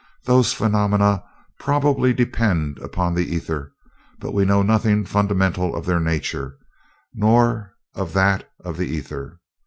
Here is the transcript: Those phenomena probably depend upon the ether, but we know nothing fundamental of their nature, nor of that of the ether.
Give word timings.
Those 0.25 0.51
phenomena 0.51 1.23
probably 1.59 2.11
depend 2.11 2.79
upon 2.79 3.13
the 3.13 3.35
ether, 3.35 3.71
but 4.17 4.33
we 4.33 4.45
know 4.45 4.63
nothing 4.63 5.05
fundamental 5.05 5.75
of 5.75 5.85
their 5.85 5.99
nature, 5.99 6.57
nor 7.13 7.75
of 7.93 8.13
that 8.13 8.49
of 8.65 8.77
the 8.77 8.87
ether. 8.87 9.39